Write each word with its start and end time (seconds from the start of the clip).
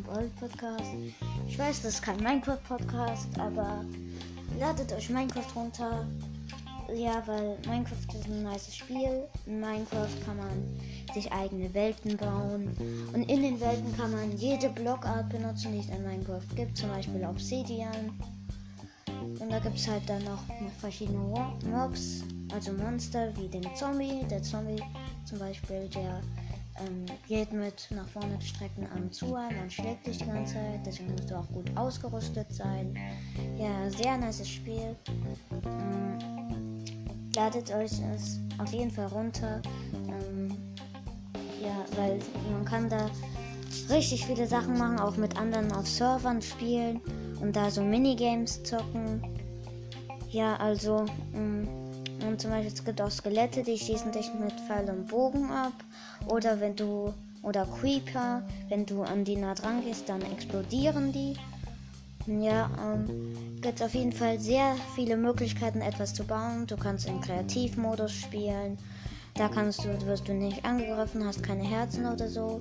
Podcast. 0.00 0.90
Ich 1.48 1.58
weiß, 1.58 1.82
das 1.82 1.94
ist 1.94 2.02
kein 2.02 2.16
Minecraft-Podcast, 2.22 3.38
aber 3.38 3.84
ladet 4.58 4.92
euch 4.92 5.10
Minecraft 5.10 5.56
runter. 5.56 6.06
Ja, 6.94 7.22
weil 7.26 7.58
Minecraft 7.66 8.14
ist 8.14 8.26
ein 8.26 8.42
nice 8.42 8.74
Spiel. 8.74 9.24
In 9.46 9.60
Minecraft 9.60 10.24
kann 10.24 10.36
man 10.36 10.80
sich 11.14 11.30
eigene 11.32 11.72
Welten 11.74 12.16
bauen. 12.16 12.74
Und 13.12 13.22
in 13.28 13.42
den 13.42 13.60
Welten 13.60 13.96
kann 13.96 14.12
man 14.12 14.36
jede 14.36 14.68
Blockart 14.70 15.28
benutzen, 15.28 15.72
die 15.72 15.80
es 15.80 15.88
in 15.88 16.04
Minecraft 16.04 16.56
gibt. 16.56 16.76
Zum 16.76 16.90
Beispiel 16.90 17.24
Obsidian. 17.24 18.18
Und 19.40 19.50
da 19.50 19.58
gibt 19.58 19.76
es 19.76 19.88
halt 19.88 20.08
dann 20.08 20.22
noch 20.24 20.42
verschiedene 20.78 21.18
Mobs, 21.18 22.22
also 22.54 22.72
Monster 22.72 23.32
wie 23.36 23.48
den 23.48 23.64
Zombie. 23.74 24.24
Der 24.30 24.42
Zombie 24.42 24.82
zum 25.24 25.38
Beispiel, 25.38 25.88
der 25.88 26.20
ähm, 26.80 27.06
geht 27.28 27.52
mit 27.52 27.88
nach 27.90 28.08
vorne 28.08 28.36
gestreckten 28.38 28.86
Armen 28.86 29.12
zu 29.12 29.34
und 29.34 29.72
schlägt 29.72 30.06
dich 30.06 30.18
die 30.18 30.26
ganze 30.26 30.54
Zeit. 30.54 30.80
Deswegen 30.86 31.12
musst 31.12 31.30
du 31.30 31.36
auch 31.36 31.48
gut 31.48 31.70
ausgerüstet 31.76 32.52
sein. 32.52 32.96
Ja, 33.58 33.90
sehr 33.90 34.16
nice 34.16 34.46
Spiel. 34.48 34.96
Ähm, 35.64 36.84
ladet 37.34 37.72
euch 37.74 37.92
es 38.14 38.40
auf 38.58 38.72
jeden 38.72 38.90
Fall 38.90 39.06
runter. 39.06 39.60
Ähm, 39.94 40.56
ja, 41.62 41.84
weil 41.96 42.18
man 42.52 42.64
kann 42.64 42.88
da 42.88 43.10
richtig 43.90 44.26
viele 44.26 44.46
Sachen 44.46 44.76
machen, 44.78 44.98
auch 44.98 45.16
mit 45.16 45.36
anderen 45.36 45.72
auf 45.72 45.86
Servern 45.86 46.42
spielen 46.42 47.00
und 47.40 47.54
da 47.54 47.70
so 47.70 47.82
Minigames 47.82 48.62
zocken. 48.62 49.22
Ja, 50.30 50.56
also, 50.56 51.04
ähm, 51.34 51.68
und 52.22 52.40
zum 52.40 52.50
Beispiel 52.50 52.72
es 52.72 52.84
gibt 52.84 53.00
auch 53.00 53.10
Skelette, 53.10 53.62
die 53.62 53.78
schießen 53.78 54.12
dich 54.12 54.32
mit 54.34 54.52
Pfeil 54.52 54.88
und 54.90 55.08
Bogen 55.08 55.50
ab. 55.50 55.72
Oder 56.26 56.60
wenn 56.60 56.76
du, 56.76 57.12
oder 57.42 57.66
Creeper, 57.66 58.42
wenn 58.68 58.86
du 58.86 59.02
an 59.02 59.24
die 59.24 59.36
nah 59.36 59.54
dran 59.54 59.82
gehst, 59.84 60.08
dann 60.08 60.22
explodieren 60.22 61.12
die. 61.12 61.34
Ja, 62.26 62.70
ähm, 62.80 63.60
gibt 63.60 63.82
auf 63.82 63.94
jeden 63.94 64.12
Fall 64.12 64.38
sehr 64.38 64.76
viele 64.94 65.16
Möglichkeiten, 65.16 65.80
etwas 65.80 66.14
zu 66.14 66.24
bauen. 66.24 66.66
Du 66.66 66.76
kannst 66.76 67.06
in 67.06 67.20
Kreativmodus 67.20 68.12
spielen. 68.12 68.78
Da 69.34 69.48
kannst 69.48 69.84
du, 69.84 70.06
wirst 70.06 70.28
du 70.28 70.34
nicht 70.34 70.64
angegriffen, 70.64 71.24
hast 71.24 71.42
keine 71.42 71.64
Herzen 71.64 72.04
oder 72.06 72.28
so 72.28 72.60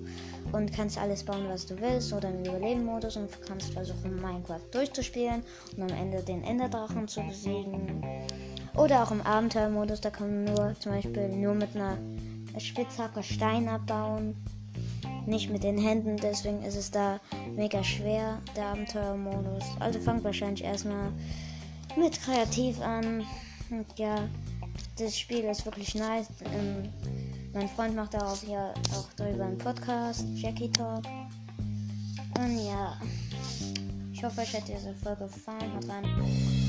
und 0.53 0.71
kannst 0.71 0.97
alles 0.97 1.23
bauen, 1.23 1.45
was 1.49 1.65
du 1.65 1.79
willst 1.81 2.13
oder 2.13 2.29
im 2.29 2.45
Überleben-Modus 2.45 3.17
und 3.17 3.29
kannst 3.45 3.73
versuchen, 3.73 4.21
Minecraft 4.21 4.61
durchzuspielen 4.71 5.43
und 5.75 5.91
am 5.91 5.97
Ende 5.97 6.23
den 6.23 6.43
Enderdrachen 6.43 7.09
zu 7.09 7.21
besiegen. 7.23 8.01
Oder 8.75 9.03
auch 9.03 9.11
im 9.11 9.21
Abenteuermodus, 9.21 10.01
da 10.01 10.09
kann 10.09 10.43
man 10.43 10.53
nur 10.53 10.75
zum 10.79 10.93
Beispiel 10.93 11.29
nur 11.29 11.53
mit 11.53 11.75
einer 11.75 11.97
Spitzhacke 12.57 13.21
Stein 13.23 13.67
abbauen. 13.67 14.35
Nicht 15.25 15.51
mit 15.51 15.63
den 15.63 15.77
Händen, 15.77 16.17
deswegen 16.17 16.63
ist 16.63 16.75
es 16.75 16.89
da 16.89 17.19
mega 17.55 17.83
schwer, 17.83 18.39
der 18.55 18.67
Abenteuermodus. 18.67 19.63
Also 19.79 19.99
fangt 19.99 20.23
wahrscheinlich 20.23 20.63
erstmal 20.63 21.11
mit 21.95 22.19
kreativ 22.21 22.81
an. 22.81 23.23
Und 23.69 23.85
ja, 23.97 24.15
das 24.97 25.17
Spiel 25.17 25.43
ist 25.45 25.65
wirklich 25.65 25.95
nice. 25.95 26.27
Ähm, 26.53 26.89
mein 27.53 27.67
Freund 27.69 27.95
macht 27.95 28.13
darauf 28.13 28.43
ja 28.47 28.73
auch 28.93 29.07
darüber 29.17 29.45
einen 29.45 29.57
Podcast, 29.57 30.25
Jackie 30.35 30.71
Talk. 30.71 31.03
Und 32.37 32.65
ja, 32.65 32.97
ich 34.13 34.23
hoffe, 34.23 34.41
euch 34.41 34.53
hat 34.55 34.67
diese 34.67 34.93
Folge 34.95 35.25
gefallen. 35.25 35.71
Rein. 35.87 36.60